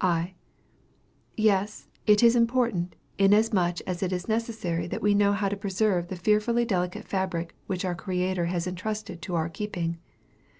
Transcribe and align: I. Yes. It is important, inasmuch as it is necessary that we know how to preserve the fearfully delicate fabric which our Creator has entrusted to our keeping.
I. 0.00 0.34
Yes. 1.36 1.86
It 2.08 2.20
is 2.20 2.34
important, 2.34 2.96
inasmuch 3.18 3.80
as 3.86 4.02
it 4.02 4.12
is 4.12 4.26
necessary 4.26 4.88
that 4.88 5.00
we 5.00 5.14
know 5.14 5.32
how 5.32 5.48
to 5.48 5.56
preserve 5.56 6.08
the 6.08 6.16
fearfully 6.16 6.64
delicate 6.64 7.04
fabric 7.06 7.54
which 7.68 7.84
our 7.84 7.94
Creator 7.94 8.46
has 8.46 8.66
entrusted 8.66 9.22
to 9.22 9.36
our 9.36 9.48
keeping. 9.48 9.98